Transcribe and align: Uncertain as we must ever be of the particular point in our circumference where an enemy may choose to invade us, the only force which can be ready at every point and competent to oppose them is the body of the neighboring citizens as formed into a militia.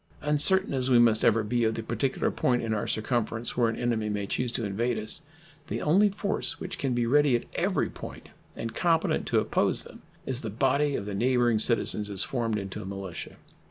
Uncertain 0.21 0.73
as 0.73 0.89
we 0.89 0.97
must 0.97 1.23
ever 1.23 1.43
be 1.43 1.63
of 1.63 1.75
the 1.75 1.83
particular 1.83 2.31
point 2.31 2.63
in 2.63 2.73
our 2.73 2.87
circumference 2.87 3.55
where 3.55 3.69
an 3.69 3.75
enemy 3.75 4.09
may 4.09 4.25
choose 4.25 4.51
to 4.51 4.65
invade 4.65 4.97
us, 4.97 5.21
the 5.67 5.79
only 5.79 6.09
force 6.09 6.59
which 6.59 6.79
can 6.79 6.95
be 6.95 7.05
ready 7.05 7.35
at 7.35 7.43
every 7.53 7.87
point 7.87 8.29
and 8.55 8.73
competent 8.73 9.27
to 9.27 9.39
oppose 9.39 9.83
them 9.83 10.01
is 10.25 10.41
the 10.41 10.49
body 10.49 10.95
of 10.95 11.05
the 11.05 11.13
neighboring 11.13 11.59
citizens 11.59 12.09
as 12.09 12.23
formed 12.23 12.57
into 12.57 12.81
a 12.81 12.83
militia. 12.85 13.35